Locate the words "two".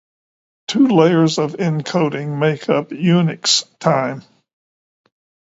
0.67-0.87